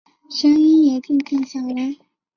[0.31, 1.95] 声音也渐渐小了